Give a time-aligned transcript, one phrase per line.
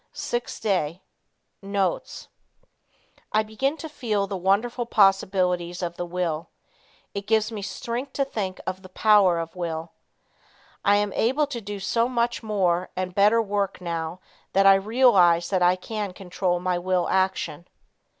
[0.15, 1.03] 6th Day.
[1.61, 2.27] Notes.
[3.31, 6.49] I begin to feel the wonderful possibilities of the will.
[7.13, 9.91] It gives me strength to think of the power of will.
[10.83, 14.19] I am able to do so much more and better work now,
[14.53, 17.67] that I realize that I can control my will action.